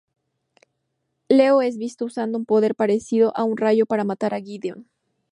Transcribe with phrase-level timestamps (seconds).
[1.29, 4.87] Leo es visto usando un poder parecido a un rayo para matar a Gideon.